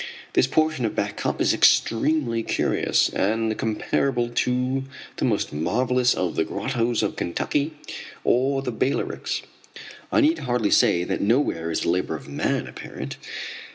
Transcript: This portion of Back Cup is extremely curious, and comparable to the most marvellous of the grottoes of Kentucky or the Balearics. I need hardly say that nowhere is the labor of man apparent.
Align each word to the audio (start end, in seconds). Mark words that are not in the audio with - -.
This 0.33 0.47
portion 0.47 0.83
of 0.85 0.95
Back 0.95 1.15
Cup 1.15 1.39
is 1.39 1.53
extremely 1.53 2.41
curious, 2.41 3.09
and 3.09 3.55
comparable 3.55 4.29
to 4.29 4.83
the 5.17 5.25
most 5.25 5.53
marvellous 5.53 6.15
of 6.15 6.35
the 6.35 6.43
grottoes 6.43 7.03
of 7.03 7.15
Kentucky 7.15 7.73
or 8.23 8.63
the 8.63 8.71
Balearics. 8.71 9.43
I 10.11 10.21
need 10.21 10.39
hardly 10.39 10.71
say 10.71 11.03
that 11.03 11.21
nowhere 11.21 11.69
is 11.69 11.81
the 11.81 11.89
labor 11.91 12.15
of 12.15 12.27
man 12.27 12.65
apparent. 12.65 13.17